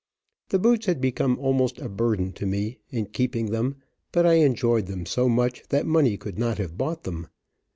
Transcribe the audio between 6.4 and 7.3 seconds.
have bought them.